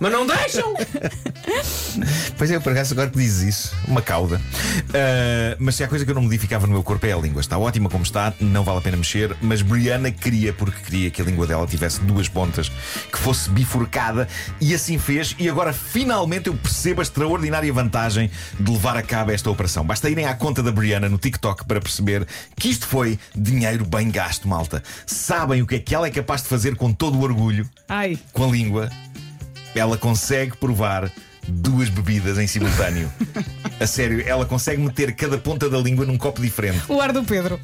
Mas 0.00 0.12
não 0.12 0.26
deixam. 0.26 0.74
Pois 2.36 2.50
é, 2.50 2.56
eu 2.56 2.60
por 2.60 2.72
acaso 2.72 2.92
agora 2.92 3.08
que 3.08 3.18
dizes 3.18 3.48
isso, 3.48 3.76
uma 3.88 4.02
cauda. 4.02 4.40
Ah, 4.92 5.56
mas 5.58 5.76
se 5.76 5.84
há 5.84 5.88
coisa 5.88 6.04
que 6.04 6.10
eu 6.10 6.14
não 6.14 6.22
modificava 6.22 6.66
no 6.66 6.72
meu 6.72 6.82
corpo 6.82 7.06
é 7.06 7.12
a 7.12 7.16
língua. 7.16 7.40
Está 7.40 7.56
ótima 7.58 7.88
como 7.88 8.04
está, 8.04 8.32
não 8.40 8.62
vale 8.62 8.78
a 8.78 8.82
pena 8.82 8.96
mexer. 8.96 9.34
Mas 9.40 9.62
Brianna 9.62 10.10
queria, 10.10 10.52
porque 10.52 10.78
queria 10.82 11.10
que 11.10 11.22
a 11.22 11.24
língua 11.24 11.46
dela 11.46 11.66
tivesse 11.66 12.00
duas 12.02 12.28
pontas, 12.28 12.68
que 13.10 13.18
fosse 13.18 13.48
bifurcada, 13.50 14.28
e 14.60 14.74
assim 14.74 14.98
fez. 14.98 15.34
E 15.38 15.48
agora 15.48 15.72
finalmente 15.72 16.48
eu 16.48 16.54
percebo 16.54 17.00
a 17.00 17.02
extraordinária 17.02 17.72
vantagem 17.72 18.30
de 18.58 18.70
levar 18.70 18.96
a 18.96 19.02
cabo 19.02 19.30
esta 19.30 19.50
operação. 19.50 19.84
Basta 19.84 20.10
irem 20.10 20.26
à 20.26 20.34
conta 20.34 20.62
da 20.62 20.70
Brianna 20.70 21.08
no 21.08 21.18
TikTok 21.18 21.64
para 21.64 21.80
perceber 21.80 22.26
que 22.54 22.68
isto 22.68 22.86
foi 22.86 23.18
dinheiro 23.34 23.84
bem 23.84 24.10
gasto, 24.10 24.46
malta. 24.46 24.82
Sabem 25.06 25.62
o 25.62 25.66
que 25.66 25.76
é 25.76 25.78
que 25.78 25.94
ela 25.94 26.06
é 26.06 26.10
capaz 26.10 26.42
de 26.42 26.48
fazer 26.48 26.76
com 26.76 26.92
todo 26.92 27.18
o 27.18 27.22
orgulho, 27.22 27.68
Ai, 27.88 28.18
com 28.32 28.44
a 28.44 28.48
língua? 28.48 28.90
Ela 29.76 29.96
consegue 29.96 30.56
provar 30.56 31.10
duas 31.48 31.88
bebidas 31.88 32.38
em 32.38 32.46
simultâneo. 32.46 33.10
A 33.78 33.86
sério, 33.86 34.24
ela 34.26 34.46
consegue 34.46 34.80
meter 34.82 35.14
cada 35.14 35.36
ponta 35.36 35.68
da 35.68 35.76
língua 35.78 36.06
num 36.06 36.16
copo 36.16 36.40
diferente. 36.40 36.82
o 36.88 36.98
ar 37.00 37.12
do 37.12 37.22
Pedro. 37.22 37.60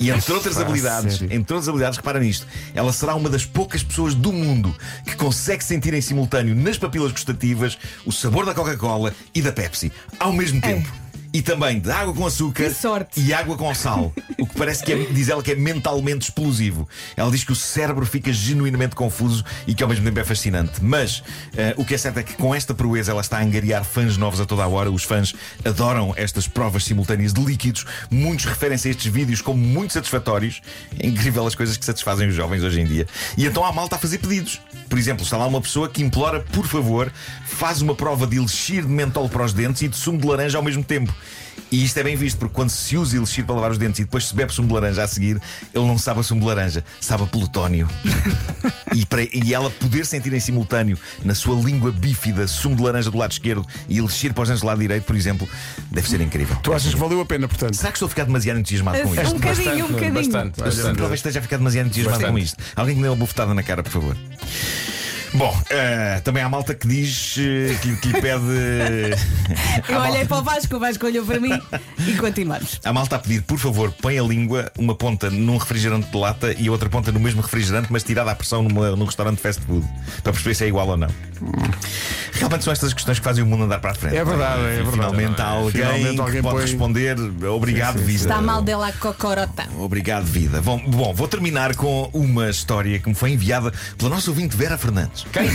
E 0.00 0.10
entre 0.10 0.32
outras 0.32 0.54
Pá, 0.56 0.62
habilidades, 0.62 1.18
sério? 1.18 1.26
entre 1.36 1.54
outras 1.54 1.68
habilidades, 1.68 1.98
repara 1.98 2.18
nisto, 2.18 2.46
ela 2.74 2.92
será 2.92 3.14
uma 3.14 3.28
das 3.28 3.44
poucas 3.44 3.82
pessoas 3.82 4.14
do 4.14 4.32
mundo 4.32 4.74
que 5.06 5.14
consegue 5.14 5.62
sentir 5.62 5.92
em 5.92 6.00
simultâneo 6.00 6.54
nas 6.54 6.78
papilas 6.78 7.12
gustativas 7.12 7.78
o 8.06 8.10
sabor 8.10 8.46
da 8.46 8.54
Coca-Cola 8.54 9.14
e 9.34 9.42
da 9.42 9.52
Pepsi 9.52 9.92
ao 10.18 10.32
mesmo 10.32 10.60
tempo. 10.60 10.90
E 11.34 11.40
também 11.40 11.80
de 11.80 11.90
água 11.90 12.12
com 12.12 12.26
açúcar 12.26 12.70
e 13.16 13.32
água 13.32 13.56
com 13.56 13.74
sal. 13.74 14.12
O 14.38 14.46
que 14.46 14.54
parece 14.54 14.84
que 14.84 14.92
é, 14.92 14.96
diz 15.06 15.30
ela 15.30 15.42
que 15.42 15.52
é 15.52 15.54
mentalmente 15.54 16.24
explosivo. 16.24 16.86
Ela 17.16 17.30
diz 17.30 17.42
que 17.42 17.52
o 17.52 17.56
cérebro 17.56 18.04
fica 18.04 18.30
genuinamente 18.30 18.94
confuso 18.94 19.42
e 19.66 19.74
que 19.74 19.82
ao 19.82 19.88
mesmo 19.88 20.04
tempo 20.04 20.20
é 20.20 20.24
fascinante. 20.24 20.82
Mas 20.82 21.22
eh, 21.56 21.74
o 21.78 21.86
que 21.86 21.94
é 21.94 21.98
certo 21.98 22.18
é 22.18 22.22
que 22.22 22.34
com 22.34 22.54
esta 22.54 22.74
proeza 22.74 23.12
ela 23.12 23.22
está 23.22 23.38
a 23.38 23.42
angariar 23.42 23.82
fãs 23.82 24.18
novos 24.18 24.40
a 24.40 24.44
toda 24.44 24.62
a 24.62 24.68
hora. 24.68 24.90
Os 24.90 25.04
fãs 25.04 25.34
adoram 25.64 26.12
estas 26.16 26.46
provas 26.46 26.84
simultâneas 26.84 27.32
de 27.32 27.42
líquidos. 27.42 27.86
Muitos 28.10 28.44
referem-se 28.44 28.88
a 28.88 28.90
estes 28.90 29.10
vídeos 29.10 29.40
como 29.40 29.58
muito 29.58 29.94
satisfatórios. 29.94 30.60
É 30.98 31.06
incrível 31.06 31.46
as 31.46 31.54
coisas 31.54 31.78
que 31.78 31.84
satisfazem 31.84 32.28
os 32.28 32.34
jovens 32.34 32.62
hoje 32.62 32.80
em 32.80 32.84
dia. 32.84 33.06
E 33.38 33.46
então 33.46 33.64
a 33.64 33.72
malta 33.72 33.96
a 33.96 33.98
fazer 33.98 34.18
pedidos. 34.18 34.60
Por 34.86 34.98
exemplo, 34.98 35.24
está 35.24 35.38
lá 35.38 35.46
uma 35.46 35.62
pessoa 35.62 35.88
que 35.88 36.02
implora, 36.02 36.40
por 36.40 36.66
favor, 36.66 37.10
faz 37.46 37.80
uma 37.80 37.94
prova 37.94 38.26
de 38.26 38.36
elixir 38.36 38.82
de 38.82 38.90
mentol 38.90 39.28
para 39.30 39.44
os 39.44 39.54
dentes 39.54 39.80
e 39.80 39.88
de 39.88 39.96
sumo 39.96 40.18
de 40.18 40.26
laranja 40.26 40.58
ao 40.58 40.62
mesmo 40.62 40.84
tempo. 40.84 41.14
E 41.70 41.82
isto 41.84 41.96
é 41.96 42.02
bem 42.02 42.14
visto, 42.16 42.36
porque 42.36 42.54
quando 42.54 42.68
se 42.68 42.98
usa 42.98 43.16
elixir 43.16 43.46
para 43.46 43.54
lavar 43.54 43.70
os 43.70 43.78
dentes 43.78 44.00
e 44.00 44.04
depois 44.04 44.26
se 44.28 44.34
bebe 44.34 44.52
sumo 44.52 44.68
de 44.68 44.74
laranja 44.74 45.02
a 45.04 45.08
seguir, 45.08 45.40
ele 45.72 45.86
não 45.86 45.96
sabe 45.96 46.20
a 46.20 46.22
sumo 46.22 46.42
de 46.42 46.46
laranja, 46.46 46.84
sabe 47.00 47.22
a 47.22 47.26
plutónio. 47.26 47.88
e, 48.94 49.06
para, 49.06 49.22
e 49.22 49.54
ela 49.54 49.70
poder 49.70 50.04
sentir 50.04 50.34
em 50.34 50.40
simultâneo 50.40 50.98
na 51.24 51.34
sua 51.34 51.56
língua 51.56 51.90
bífida 51.90 52.46
sumo 52.46 52.76
de 52.76 52.82
laranja 52.82 53.10
do 53.10 53.16
lado 53.16 53.32
esquerdo 53.32 53.66
e 53.88 53.98
elixir 53.98 54.34
para 54.34 54.42
os 54.42 54.48
dentes 54.50 54.60
do 54.60 54.66
lado 54.66 54.80
direito, 54.80 55.04
por 55.04 55.16
exemplo, 55.16 55.48
deve 55.90 56.06
ser 56.10 56.20
incrível. 56.20 56.56
Tu 56.62 56.74
achas 56.74 56.92
que 56.92 57.00
valeu 57.00 57.22
a 57.22 57.24
pena, 57.24 57.48
portanto? 57.48 57.74
Será 57.74 57.90
que 57.90 57.96
estou 57.96 58.06
a 58.06 58.10
ficar 58.10 58.24
demasiado 58.24 58.58
entusiasmado 58.60 59.00
com 59.00 59.08
Um 59.08 59.14
isto? 59.14 59.34
bocadinho, 59.34 59.86
um 59.86 59.88
bocadinho. 59.88 60.12
Bastante, 60.14 60.58
talvez 60.98 61.12
esteja 61.14 61.38
a 61.38 61.42
ficar 61.42 61.56
demasiado 61.56 61.86
entusiasmado 61.86 62.26
com 62.26 62.38
isto. 62.38 62.62
Alguém 62.76 62.94
que 62.94 63.00
me 63.00 63.06
dê 63.06 63.10
uma 63.10 63.16
bufetada 63.16 63.54
na 63.54 63.62
cara, 63.62 63.82
por 63.82 63.92
favor. 63.92 64.16
Bom, 65.34 65.56
eh, 65.70 66.20
também 66.24 66.42
há 66.42 66.48
malta 66.48 66.74
que 66.74 66.86
diz 66.86 67.36
eh, 67.38 67.74
que, 67.80 67.96
que 67.96 68.08
lhe 68.08 68.20
pede. 68.20 68.42
Eu 69.88 69.98
Há 69.98 70.02
olhei 70.02 70.12
malta- 70.24 70.26
para 70.26 70.38
o 70.38 70.42
Vasco, 70.42 70.76
o 70.76 70.78
Vasco 70.78 71.06
olhou 71.06 71.24
para 71.24 71.40
mim 71.40 71.58
e 72.06 72.12
continuamos. 72.16 72.78
Há 72.84 72.92
malta 72.92 73.16
a 73.16 73.18
pedir, 73.18 73.40
por 73.42 73.58
favor, 73.58 73.90
põe 73.92 74.18
a 74.18 74.22
língua, 74.22 74.70
uma 74.78 74.94
ponta 74.94 75.30
num 75.30 75.56
refrigerante 75.56 76.10
de 76.10 76.16
lata 76.18 76.52
e 76.58 76.68
a 76.68 76.70
outra 76.72 76.88
ponta 76.90 77.10
no 77.10 77.18
mesmo 77.18 77.40
refrigerante, 77.40 77.88
mas 77.90 78.02
tirada 78.02 78.30
à 78.30 78.34
pressão 78.34 78.62
numa, 78.62 78.90
num 78.94 79.06
restaurante 79.06 79.36
de 79.36 79.42
fast 79.42 79.62
food, 79.62 79.86
para 80.22 80.32
perceber 80.32 80.54
se 80.54 80.64
é 80.64 80.68
igual 80.68 80.86
ou 80.88 80.96
não. 80.98 81.08
Realmente 82.34 82.64
são 82.64 82.72
estas 82.72 82.88
as 82.88 82.94
questões 82.94 83.18
que 83.18 83.24
fazem 83.24 83.42
o 83.42 83.46
mundo 83.46 83.64
andar 83.64 83.78
para 83.80 83.92
a 83.92 83.94
frente. 83.94 84.16
É 84.16 84.24
verdade, 84.24 84.60
é 84.60 84.66
verdade. 84.82 84.90
Finalmente 84.92 85.40
há 85.40 85.46
alguém 85.46 85.70
Finalmente 85.72 86.20
alguém 86.20 86.36
que 86.36 86.42
pode 86.42 86.54
põe- 86.56 86.62
responder. 86.64 87.16
Obrigado, 87.48 87.94
Sim, 87.94 88.00
sim, 88.00 88.04
vida. 88.06 88.22
Está 88.24 88.42
mal 88.42 88.62
dela 88.62 88.88
a 88.88 88.92
cocorota. 88.92 89.66
Obrigado, 89.78 90.24
vida. 90.24 90.60
Bom, 90.60 90.78
bom, 90.88 91.14
vou 91.14 91.28
terminar 91.28 91.74
com 91.76 92.10
uma 92.12 92.50
história 92.50 92.98
que 92.98 93.08
me 93.08 93.14
foi 93.14 93.30
enviada 93.32 93.72
pela 93.96 94.10
nossa 94.10 94.30
ouvinte 94.30 94.56
Vera 94.56 94.76
Fernandes. 94.76 95.21
Quem? 95.30 95.48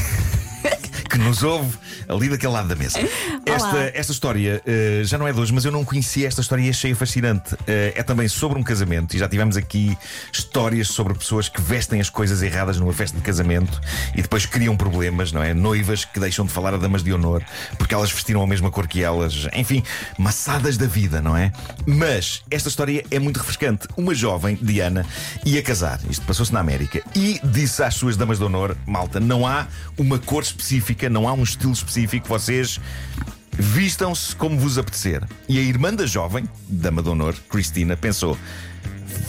Que 1.17 1.23
nos 1.23 1.41
ouve 1.41 1.75
ali 2.07 2.29
daquele 2.29 2.53
lado 2.53 2.67
da 2.67 2.75
mesa. 2.75 2.99
Esta, 3.45 3.91
esta 3.93 4.11
história 4.11 4.61
eh, 4.65 5.01
já 5.03 5.17
não 5.17 5.27
é 5.27 5.33
de 5.33 5.39
hoje, 5.39 5.51
mas 5.51 5.65
eu 5.65 5.71
não 5.71 5.83
conhecia 5.83 6.27
esta 6.27 6.41
história 6.41 6.61
e 6.61 6.69
achei 6.69 6.93
fascinante. 6.93 7.55
Eh, 7.65 7.93
é 7.95 8.03
também 8.03 8.27
sobre 8.27 8.59
um 8.59 8.63
casamento 8.63 9.15
e 9.15 9.19
já 9.19 9.27
tivemos 9.27 9.57
aqui 9.57 9.97
histórias 10.31 10.89
sobre 10.89 11.15
pessoas 11.15 11.49
que 11.49 11.59
vestem 11.59 11.99
as 11.99 12.09
coisas 12.09 12.43
erradas 12.43 12.79
numa 12.79 12.93
festa 12.93 13.17
de 13.17 13.23
casamento 13.23 13.81
e 14.15 14.21
depois 14.21 14.45
criam 14.45 14.77
problemas, 14.77 15.31
não 15.31 15.41
é? 15.41 15.53
Noivas 15.53 16.05
que 16.05 16.19
deixam 16.19 16.45
de 16.45 16.51
falar 16.51 16.75
a 16.75 16.77
damas 16.77 17.03
de 17.03 17.11
honor 17.11 17.43
porque 17.77 17.95
elas 17.95 18.11
vestiram 18.11 18.43
a 18.43 18.47
mesma 18.47 18.69
cor 18.69 18.87
que 18.87 19.03
elas. 19.03 19.47
Enfim, 19.53 19.83
maçadas 20.19 20.77
da 20.77 20.85
vida, 20.85 21.19
não 21.19 21.35
é? 21.35 21.51
Mas 21.85 22.43
esta 22.51 22.69
história 22.69 23.03
é 23.09 23.17
muito 23.17 23.37
refrescante. 23.37 23.87
Uma 23.97 24.13
jovem, 24.13 24.57
Diana, 24.61 25.05
ia 25.43 25.63
casar. 25.63 25.99
Isto 26.09 26.25
passou-se 26.25 26.53
na 26.53 26.59
América 26.59 27.01
e 27.15 27.39
disse 27.43 27.81
às 27.81 27.95
suas 27.95 28.15
damas 28.15 28.37
de 28.37 28.43
honor: 28.43 28.77
Malta, 28.85 29.19
não 29.19 29.47
há 29.47 29.67
uma 29.97 30.19
cor 30.19 30.43
específica, 30.43 31.06
não 31.09 31.27
há 31.27 31.33
um 31.33 31.43
estilo 31.43 31.73
específico. 31.73 32.27
Vocês 32.27 32.79
vistam-se 33.57 34.35
como 34.35 34.57
vos 34.59 34.77
apetecer. 34.77 35.23
E 35.47 35.57
a 35.57 35.61
irmã 35.61 35.93
da 35.93 36.05
jovem, 36.05 36.47
dama 36.67 37.01
de 37.01 37.09
honor, 37.09 37.35
Cristina, 37.49 37.95
pensou. 37.97 38.37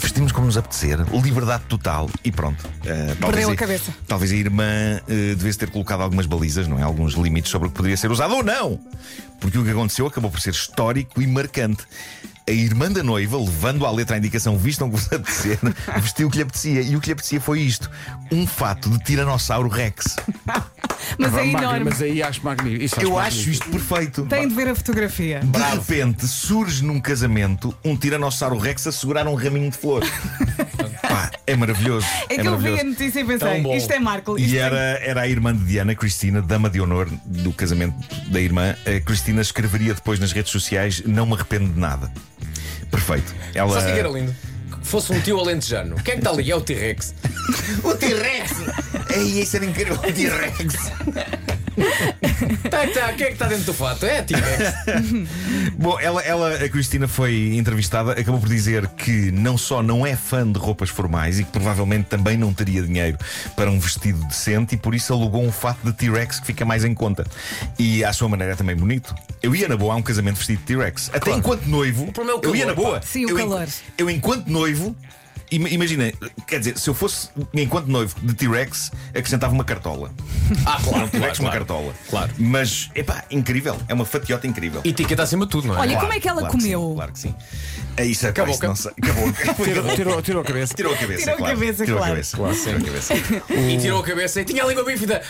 Vestimos 0.00 0.32
como 0.32 0.46
nos 0.46 0.56
apetecer, 0.56 0.98
liberdade 1.22 1.64
total 1.68 2.10
e 2.22 2.30
pronto. 2.30 2.62
Talvez 2.84 3.16
Perdeu 3.18 3.48
a 3.48 3.52
a- 3.52 3.56
cabeça. 3.56 3.92
Talvez 4.06 4.32
a 4.32 4.34
irmã 4.34 4.64
eh, 5.08 5.34
devesse 5.36 5.58
ter 5.58 5.70
colocado 5.70 6.02
algumas 6.02 6.26
balizas, 6.26 6.66
não 6.68 6.78
é? 6.78 6.82
Alguns 6.82 7.14
limites 7.14 7.50
sobre 7.50 7.68
o 7.68 7.70
que 7.70 7.76
poderia 7.76 7.96
ser 7.96 8.10
usado 8.10 8.34
ou 8.34 8.42
não. 8.42 8.78
Porque 9.40 9.56
o 9.58 9.64
que 9.64 9.70
aconteceu 9.70 10.06
acabou 10.06 10.30
por 10.30 10.40
ser 10.40 10.50
histórico 10.50 11.22
e 11.22 11.26
marcante. 11.26 11.84
A 12.46 12.50
irmã 12.52 12.90
da 12.90 13.02
noiva, 13.02 13.38
levando 13.38 13.86
à 13.86 13.90
letra 13.90 14.16
a 14.16 14.18
indicação 14.18 14.56
vistam 14.58 14.88
como 14.90 15.00
vos 15.02 15.12
apetecer, 15.12 15.58
vestiu 16.02 16.28
o 16.28 16.30
que 16.30 16.36
lhe 16.38 16.42
apetecia. 16.42 16.82
E 16.82 16.96
o 16.96 17.00
que 17.00 17.06
lhe 17.06 17.12
apetecia 17.12 17.40
foi 17.40 17.60
isto: 17.60 17.90
um 18.32 18.46
fato 18.46 18.90
de 18.90 18.98
Tiranossauro 19.04 19.68
Rex. 19.68 20.16
Mas 21.18 21.28
é 21.32 21.36
Magnífico, 21.36 21.62
enorme. 21.62 21.84
Mas 21.84 22.02
aí 22.02 22.22
acho 22.22 22.44
magnífico. 22.44 22.84
Isso 22.84 23.00
Eu 23.00 23.10
magnífico. 23.12 23.40
acho 23.40 23.50
isto 23.50 23.68
perfeito. 23.70 24.26
Tem 24.26 24.48
de 24.48 24.54
ver 24.54 24.68
a 24.68 24.74
fotografia. 24.74 25.40
De 25.40 25.58
repente 25.58 26.26
surge 26.26 26.84
num 26.84 27.00
casamento 27.00 27.74
um 27.84 27.96
Tiranossauro 27.96 28.58
Rex 28.58 28.86
a 28.86 28.92
segurar 28.92 29.26
um 29.26 29.34
raminho 29.34 29.70
de 29.70 29.76
flores. 29.76 30.08
Pá, 31.02 31.30
é 31.46 31.56
maravilhoso. 31.56 32.06
É 32.28 32.36
que 32.38 32.46
eu 32.46 32.58
vi 32.58 32.78
a 32.80 32.84
notícia 32.84 33.20
e 33.20 33.24
pensei, 33.24 33.76
isto 33.76 33.92
é 33.92 33.98
Marco. 33.98 34.38
Isto 34.38 34.54
E 34.54 34.58
é- 34.58 34.60
era, 34.60 34.78
era 35.02 35.20
a 35.22 35.28
irmã 35.28 35.54
de 35.54 35.64
Diana, 35.64 35.94
Cristina, 35.94 36.42
dama 36.42 36.68
de 36.68 36.80
honor 36.80 37.08
do 37.24 37.52
casamento 37.52 37.96
da 38.30 38.40
irmã. 38.40 38.74
A 38.86 39.00
Cristina 39.00 39.40
escreveria 39.40 39.94
depois 39.94 40.18
nas 40.20 40.32
redes 40.32 40.52
sociais: 40.52 41.02
Não 41.06 41.24
me 41.26 41.34
arrependo 41.34 41.72
de 41.72 41.78
nada. 41.80 42.12
Perfeito. 42.90 43.34
Ela... 43.54 43.72
Sabe 43.80 43.90
o 43.90 43.94
que 43.94 44.00
era 44.00 44.08
lindo? 44.08 44.34
Que 44.80 44.86
fosse 44.86 45.12
um 45.12 45.20
tio 45.20 45.38
alentejano. 45.38 45.96
Quem 45.96 46.12
é 46.12 46.16
que 46.16 46.20
está 46.22 46.30
ali? 46.30 46.50
É 46.50 46.56
o 46.56 46.60
T-Rex. 46.60 47.14
O 47.84 47.94
T-Rex! 47.94 48.52
Ei, 49.18 49.42
isso 49.42 49.56
era 49.56 49.64
incrível, 49.64 49.94
o 49.94 50.12
T-Rex! 50.12 50.74
Tá, 52.70 52.86
tá, 52.88 53.12
quem 53.12 53.26
é 53.26 53.28
que 53.28 53.32
está 53.34 53.46
dentro 53.46 53.64
do 53.64 53.74
fato? 53.74 54.04
É 54.04 54.22
T-Rex. 54.22 54.74
Bom, 55.78 55.98
ela, 56.00 56.22
ela, 56.22 56.54
a 56.54 56.68
Cristina 56.68 57.06
foi 57.06 57.56
entrevistada, 57.56 58.12
acabou 58.12 58.40
por 58.40 58.48
dizer 58.48 58.86
que 58.88 59.30
não 59.30 59.56
só 59.56 59.82
não 59.82 60.06
é 60.06 60.16
fã 60.16 60.50
de 60.50 60.58
roupas 60.58 60.90
formais 60.90 61.38
e 61.38 61.44
que 61.44 61.50
provavelmente 61.50 62.06
também 62.06 62.36
não 62.36 62.52
teria 62.52 62.82
dinheiro 62.82 63.16
para 63.54 63.70
um 63.70 63.78
vestido 63.78 64.18
decente 64.26 64.74
e 64.74 64.78
por 64.78 64.94
isso 64.94 65.12
alugou 65.12 65.42
um 65.42 65.52
fato 65.52 65.84
de 65.84 65.92
T-Rex 65.92 66.40
que 66.40 66.46
fica 66.46 66.64
mais 66.64 66.84
em 66.84 66.94
conta. 66.94 67.24
E 67.78 68.04
à 68.04 68.12
sua 68.12 68.28
maneira 68.28 68.52
é 68.52 68.56
também 68.56 68.76
bonito. 68.76 69.14
Eu 69.42 69.54
ia 69.54 69.68
na 69.68 69.76
boa 69.76 69.94
a 69.94 69.96
um 69.96 70.02
casamento 70.02 70.36
vestido 70.36 70.58
de 70.58 70.64
T-Rex. 70.64 71.10
Até 71.12 71.32
enquanto 71.32 71.66
noivo. 71.66 72.12
problema 72.12 72.40
é 72.40 72.46
o 72.46 72.50
eu 72.50 72.56
ia 72.56 72.66
na 72.66 72.74
calor, 72.74 72.86
boa. 72.86 73.00
pá. 73.00 73.06
Sim, 73.06 73.26
o 73.26 73.30
eu, 73.30 73.36
calor. 73.36 73.68
Eu, 73.96 74.10
enquanto 74.10 74.48
noivo. 74.48 74.96
Ima- 75.50 75.68
Imagina, 75.68 76.12
quer 76.46 76.58
dizer, 76.58 76.78
se 76.78 76.88
eu 76.88 76.94
fosse 76.94 77.28
enquanto 77.54 77.86
noivo 77.86 78.14
de 78.22 78.34
T-Rex, 78.34 78.90
acrescentava 79.10 79.52
uma 79.54 79.64
cartola. 79.64 80.10
Ah, 80.66 80.78
claro. 80.82 80.98
Não 81.00 81.08
T-Rex, 81.08 81.38
claro, 81.38 81.42
uma 81.42 81.50
claro. 81.50 81.58
cartola. 81.58 81.94
Claro. 82.10 82.32
Mas, 82.38 82.90
epá, 82.94 83.24
incrível. 83.30 83.76
É 83.88 83.94
uma 83.94 84.04
fatiota 84.04 84.46
incrível. 84.46 84.80
E 84.84 84.90
etiqueta 84.90 85.22
acima 85.22 85.44
de 85.46 85.50
tudo, 85.52 85.68
não 85.68 85.74
é? 85.76 85.78
Olha, 85.80 85.90
Claro, 85.92 86.06
como 86.06 86.12
é 86.12 86.20
que 86.20 86.28
ela 86.28 86.40
claro 86.40 86.52
sim, 86.60 86.72
comeu? 86.72 86.94
claro 86.96 87.12
que 87.12 87.18
sim. 87.18 87.34
É 87.96 88.04
isso, 88.04 88.26
é 88.26 88.30
Acabou, 88.30 88.56
pá, 88.58 88.66
isso 88.66 88.66
não 88.68 88.76
sei. 88.76 88.92
Acabou. 89.02 89.32
Tirou, 89.64 89.94
tirou, 89.96 90.22
tirou 90.22 90.42
a 90.42 90.44
cabeça. 90.44 90.74
Tirou 90.74 90.92
a 90.94 90.96
cabeça. 90.96 91.18
Tirou 91.20 91.34
a 91.34 91.38
claro. 91.38 91.54
cabeça, 91.54 91.84
Tirou 91.84 91.98
a 91.98 92.00
claro. 92.00 92.12
cabeça. 92.14 92.36
Tirou 92.36 92.78
a 92.78 92.84
cabeça. 92.84 93.14
E 93.68 93.78
tirou 93.78 94.00
a 94.00 94.04
cabeça 94.04 94.40
e 94.40 94.44
tinha 94.44 94.62
a 94.64 94.66
língua 94.66 94.84
bífida. 94.84 95.22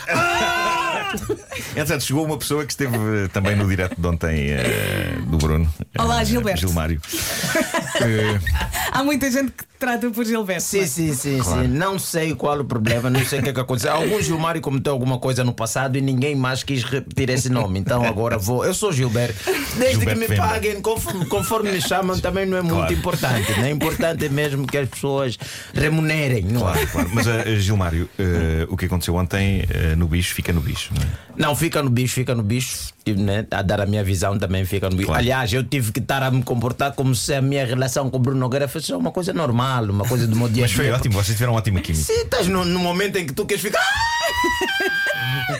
Entretanto, 1.70 2.04
chegou 2.04 2.24
uma 2.24 2.36
pessoa 2.36 2.64
que 2.64 2.72
esteve 2.72 2.96
eh, 2.96 3.28
também 3.32 3.56
no 3.56 3.66
direto 3.68 3.98
de 3.98 4.06
ontem 4.06 4.50
eh, 4.50 5.16
do 5.26 5.38
Bruno. 5.38 5.72
Olá, 5.98 6.22
Eh, 6.22 6.24
Gilberto. 6.24 6.60
Gilmário. 6.60 7.00
Há 8.92 9.02
muita 9.02 9.30
gente 9.30 9.52
que 9.52 9.64
trata 9.78 10.10
por 10.10 10.24
Gilberto. 10.24 10.62
Sim, 10.62 10.86
sim, 10.86 11.12
sim, 11.14 11.42
sim. 11.42 11.68
Não 11.68 11.98
sei 11.98 12.34
qual 12.34 12.58
o 12.60 12.64
problema, 12.64 13.08
não 13.08 13.24
sei 13.24 13.40
o 13.40 13.42
que 13.42 13.50
é 13.50 13.52
que 13.52 13.60
aconteceu. 13.60 13.92
Algum 13.92 14.20
Gilmário 14.20 14.60
cometeu 14.60 14.92
alguma 14.92 15.18
coisa 15.18 15.44
no 15.44 15.52
passado 15.52 15.96
e 15.96 16.00
ninguém 16.00 16.34
mais 16.34 16.62
quis 16.62 16.82
repetir 16.84 17.30
esse 17.30 17.48
nome. 17.48 17.78
Então 17.78 18.04
agora 18.04 18.36
vou. 18.38 18.64
Eu 18.64 18.74
sou 18.74 18.92
Gilberto. 18.92 19.38
Desde 19.78 19.98
Gilberto 20.00 20.20
que 20.20 20.28
me 20.30 20.36
paguem, 20.36 20.80
conforme, 20.80 21.26
conforme 21.26 21.72
me 21.72 21.80
chamam, 21.80 22.18
também 22.18 22.46
não 22.46 22.56
é 22.58 22.62
muito 22.62 22.76
Claro. 22.78 22.92
importante. 22.94 23.52
Não 23.58 23.64
é 23.64 23.70
importante 23.70 24.28
mesmo 24.28 24.66
que 24.66 24.76
as 24.78 24.88
pessoas 24.88 25.38
remunerem. 25.74 26.42
Não, 26.44 26.60
é? 26.68 26.72
Claro, 26.72 26.86
claro. 26.88 27.10
Mas, 27.14 27.26
eh, 27.26 27.56
Gilmário, 27.56 28.08
eh, 28.18 28.66
o 28.68 28.76
que 28.76 28.86
aconteceu 28.86 29.14
ontem 29.14 29.64
eh, 29.70 29.94
no 29.96 30.06
bicho 30.08 30.34
fica 30.34 30.52
no 30.52 30.60
bicho. 30.60 30.92
não 30.94 31.02
é? 31.02 31.06
não, 31.36 31.54
fica 31.56 31.82
no 31.82 31.90
bicho, 31.90 32.14
fica 32.14 32.34
no 32.34 32.42
bicho. 32.42 32.92
Né, 33.08 33.46
a 33.50 33.62
dar 33.62 33.80
a 33.80 33.86
minha 33.86 34.04
visão 34.04 34.38
também 34.38 34.66
fica 34.66 34.90
no 34.90 34.94
bicho. 34.94 35.06
Claro. 35.06 35.22
Aliás, 35.22 35.50
eu 35.50 35.64
tive 35.64 35.92
que 35.92 35.98
estar 35.98 36.22
a 36.22 36.30
me 36.30 36.42
comportar 36.42 36.92
como 36.92 37.14
se 37.14 37.32
a 37.32 37.40
minha 37.40 37.64
relação 37.64 38.10
com 38.10 38.18
o 38.18 38.20
Bruno 38.20 38.38
Nogueira 38.38 38.68
fosse 38.68 38.92
uma 38.92 39.10
coisa 39.10 39.32
normal, 39.32 39.67
uma 39.90 40.04
coisa 40.04 40.26
do 40.26 40.36
meu 40.36 40.48
dia 40.48 40.62
Mas 40.62 40.72
foi 40.72 40.90
ótimo, 40.90 41.14
vocês 41.14 41.36
tiveram 41.36 41.54
ótima 41.54 41.80
química. 41.80 42.04
Sim, 42.04 42.20
estás 42.20 42.46
no, 42.46 42.64
no 42.64 42.78
momento 42.78 43.16
em 43.16 43.26
que 43.26 43.32
tu 43.32 43.44
queres 43.44 43.62
ficar. 43.62 43.80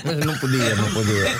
Mas 0.05 0.19
não 0.25 0.38
podia, 0.38 0.75
não 0.77 0.93
podia. 0.93 1.38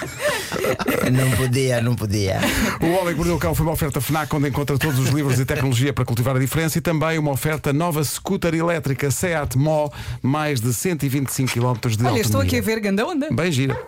Não 1.11 1.31
podia, 1.37 1.83
não 1.83 1.95
podia. 1.95 2.41
O 2.81 2.87
Homem 3.01 3.13
que 3.13 3.17
Mordeu 3.17 3.37
o 3.37 3.39
Cão 3.39 3.55
foi 3.55 3.67
uma 3.67 3.73
oferta 3.73 4.01
FNAC 4.01 4.35
onde 4.35 4.49
encontra 4.49 4.79
todos 4.79 4.99
os 4.99 5.09
livros 5.09 5.39
e 5.39 5.45
tecnologia 5.45 5.93
para 5.93 6.05
cultivar 6.05 6.37
a 6.37 6.39
diferença 6.39 6.79
e 6.79 6.81
também 6.81 7.19
uma 7.19 7.31
oferta 7.31 7.73
nova 7.73 8.03
scooter 8.03 8.55
elétrica 8.55 9.11
Seat 9.11 9.57
Mó, 9.57 9.89
mais 10.23 10.61
de 10.61 10.73
125 10.73 11.53
km 11.53 11.61
de 11.61 11.67
autonomia. 11.67 12.13
Olha, 12.13 12.21
estou 12.21 12.41
aqui 12.41 12.59
a 12.59 12.63
ver 12.63 12.81
ganda 12.81 13.07
onda. 13.07 13.29
Bem 13.31 13.53
gira. 13.53 13.79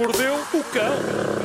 Mordeu 0.00 0.34
o 0.54 0.64
cão. 0.64 1.39